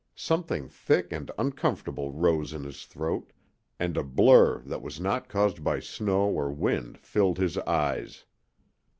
[0.15, 3.31] Something thick and uncomfortable rose in his throat,
[3.79, 8.25] and a blur that was not caused by snow or wind filled his eyes.